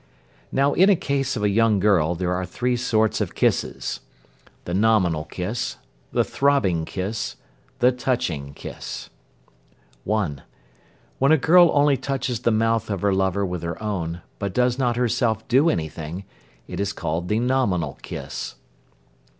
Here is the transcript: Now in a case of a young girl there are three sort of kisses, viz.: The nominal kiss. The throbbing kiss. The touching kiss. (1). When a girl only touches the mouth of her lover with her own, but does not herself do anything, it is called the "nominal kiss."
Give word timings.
Now 0.51 0.73
in 0.73 0.89
a 0.89 0.95
case 0.95 1.35
of 1.35 1.43
a 1.43 1.49
young 1.49 1.77
girl 1.79 2.15
there 2.15 2.33
are 2.33 2.43
three 2.43 2.75
sort 2.75 3.21
of 3.21 3.35
kisses, 3.35 3.99
viz.: 3.99 3.99
The 4.65 4.73
nominal 4.73 5.25
kiss. 5.25 5.77
The 6.11 6.23
throbbing 6.23 6.85
kiss. 6.85 7.35
The 7.77 7.91
touching 7.91 8.55
kiss. 8.55 9.11
(1). 10.05 10.41
When 11.19 11.31
a 11.31 11.37
girl 11.37 11.69
only 11.71 11.97
touches 11.97 12.39
the 12.39 12.49
mouth 12.49 12.89
of 12.89 13.01
her 13.01 13.13
lover 13.13 13.45
with 13.45 13.61
her 13.61 13.79
own, 13.79 14.23
but 14.39 14.55
does 14.55 14.79
not 14.79 14.95
herself 14.95 15.47
do 15.47 15.69
anything, 15.69 16.23
it 16.67 16.79
is 16.79 16.93
called 16.93 17.27
the 17.27 17.37
"nominal 17.37 17.99
kiss." 18.01 18.55